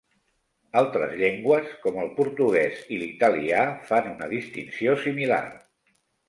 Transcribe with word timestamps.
Altres 0.79 1.11
llengües, 1.19 1.67
com 1.83 1.99
el 2.03 2.09
portuguès 2.21 2.79
i 2.97 2.99
l'italià, 3.03 3.61
fan 3.91 4.09
una 4.15 4.31
distinció 4.33 4.97
similar. 5.05 5.41